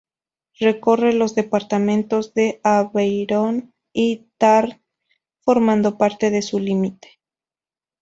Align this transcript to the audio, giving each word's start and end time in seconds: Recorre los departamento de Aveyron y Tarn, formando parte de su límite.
Recorre 0.59 1.13
los 1.13 1.35
departamento 1.35 2.21
de 2.33 2.59
Aveyron 2.63 3.71
y 3.93 4.31
Tarn, 4.39 4.81
formando 5.45 5.99
parte 5.99 6.31
de 6.31 6.41
su 6.41 6.57
límite. 6.57 7.19